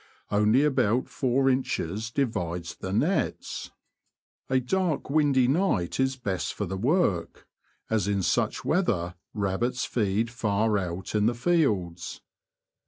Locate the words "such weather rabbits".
8.23-9.85